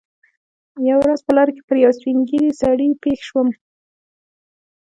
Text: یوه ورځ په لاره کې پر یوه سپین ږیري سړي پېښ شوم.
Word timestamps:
یوه 0.87 1.01
ورځ 1.03 1.19
په 1.25 1.31
لاره 1.37 1.51
کې 1.55 1.61
پر 1.67 1.75
یوه 1.83 1.93
سپین 1.97 2.17
ږیري 2.29 2.51
سړي 2.61 2.87
پېښ 3.03 3.19
شوم. 3.29 3.47